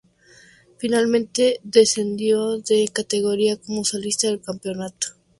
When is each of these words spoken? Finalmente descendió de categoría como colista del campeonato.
Finalmente 0.79 1.59
descendió 1.61 2.57
de 2.57 2.87
categoría 2.91 3.57
como 3.57 3.83
colista 3.83 4.29
del 4.29 4.41
campeonato. 4.41 5.09